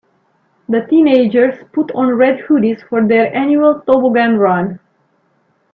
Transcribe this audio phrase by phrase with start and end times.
[0.67, 4.79] The teenagers put on red hoodies for their annual toboggan run.